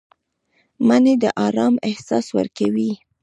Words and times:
مني 0.87 1.13
د 1.23 1.25
آرام 1.45 1.73
احساس 1.89 2.25
ورکوي 2.37 2.91